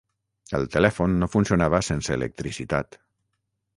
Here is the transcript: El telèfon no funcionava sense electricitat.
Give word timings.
El 0.59 0.63
telèfon 0.75 1.13
no 1.23 1.29
funcionava 1.35 1.83
sense 1.91 2.17
electricitat. 2.19 2.99